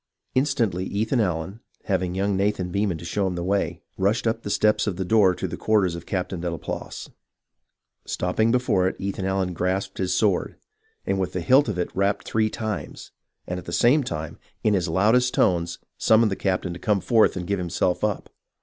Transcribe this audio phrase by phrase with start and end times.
[0.33, 4.85] Instantly, Ethan Allen, having young Nathan Beman show him the way, rushed up the steps
[4.85, 7.07] to the door of the quarters of Captain Delaplace.
[8.05, 10.55] Stopping before it Ethan Allen grasped his sword,
[11.05, 13.11] and with the hilt of it rapped three times,
[13.45, 17.37] and at the same time, in his loudest tones, summoned the captain to come forth
[17.37, 18.31] and give himself up.